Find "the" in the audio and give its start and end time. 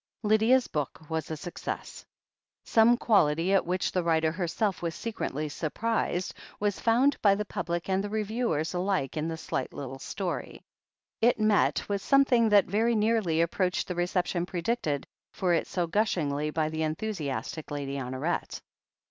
3.91-4.01, 7.35-7.45, 8.03-8.09, 9.27-9.37, 13.87-13.93, 16.69-16.81